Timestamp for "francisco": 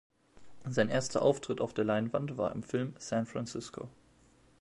3.27-3.87